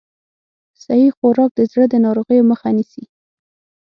صحي 0.83 1.07
خوراک 1.17 1.51
د 1.55 1.61
زړه 1.71 1.85
د 1.89 1.95
ناروغیو 2.05 2.47
مخه 2.51 2.69
نیسي. 2.77 3.03